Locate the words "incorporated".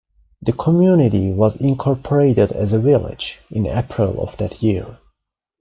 1.61-2.51